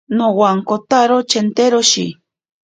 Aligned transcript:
Nowankotaro 0.17 1.17
chenteroshi. 1.29 2.05